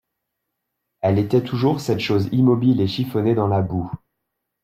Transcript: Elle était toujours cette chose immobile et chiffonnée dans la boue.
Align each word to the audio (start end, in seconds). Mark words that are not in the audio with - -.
Elle 1.01 1.19
était 1.19 1.43
toujours 1.43 1.79
cette 1.79 1.99
chose 1.99 2.27
immobile 2.31 2.81
et 2.81 2.87
chiffonnée 2.87 3.35
dans 3.35 3.47
la 3.47 3.61
boue. 3.61 3.91